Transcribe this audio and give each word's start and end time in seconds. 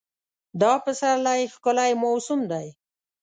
دا 0.61 0.73
پسرلی 0.85 1.41
ښکلی 1.53 1.91
موسم 2.03 2.39
دی. 2.51 2.67